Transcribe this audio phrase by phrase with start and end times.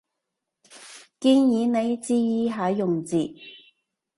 [1.19, 3.35] 建議你注意下用字